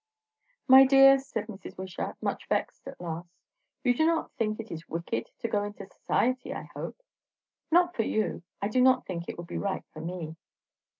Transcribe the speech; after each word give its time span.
"My 0.67 0.83
dear," 0.83 1.19
said 1.19 1.45
Mrs. 1.45 1.77
Wishart, 1.77 2.15
much 2.23 2.47
vexed 2.47 2.87
at 2.87 2.99
last, 2.99 3.29
"you 3.83 3.93
do 3.95 4.03
not 4.07 4.31
think 4.31 4.59
it 4.59 4.71
is 4.71 4.89
wicked 4.89 5.29
to 5.41 5.47
go 5.47 5.63
into 5.63 5.85
society, 5.85 6.55
I 6.55 6.63
hope?" 6.73 6.97
"Not 7.69 7.93
for 7.95 8.01
you. 8.01 8.41
I 8.63 8.67
do 8.67 8.81
not 8.81 9.05
think 9.05 9.29
it 9.29 9.37
would 9.37 9.45
be 9.45 9.59
right 9.59 9.85
for 9.93 10.01
me." 10.01 10.37